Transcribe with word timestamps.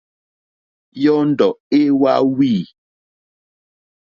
Yɔ́ndɔ̀ 1.03 1.51
é 1.79 1.81
wáwî. 2.01 2.51